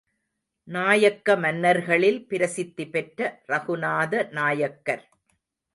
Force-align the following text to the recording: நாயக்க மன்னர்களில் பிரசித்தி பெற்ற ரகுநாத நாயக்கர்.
நாயக்க 0.67 1.35
மன்னர்களில் 1.35 2.19
பிரசித்தி 2.27 2.87
பெற்ற 2.87 3.19
ரகுநாத 3.47 4.31
நாயக்கர். 4.31 5.05